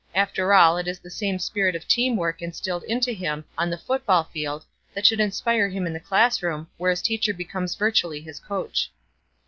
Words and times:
After 0.15 0.51
all 0.51 0.77
it 0.77 0.87
is 0.87 0.97
the 0.97 1.11
same 1.11 1.37
spirit 1.37 1.75
of 1.75 1.87
team 1.87 2.15
work 2.17 2.41
instilled 2.41 2.81
into 2.85 3.11
him 3.11 3.45
on 3.55 3.69
the 3.69 3.77
football 3.77 4.23
field 4.23 4.65
that 4.95 5.05
should 5.05 5.19
inspire 5.19 5.69
him 5.69 5.85
in 5.85 5.93
the 5.93 5.99
classroom, 5.99 6.67
where 6.77 6.89
his 6.89 7.03
teacher 7.03 7.35
becomes 7.35 7.75
virtually 7.75 8.19
his 8.19 8.39
coach. 8.39 8.89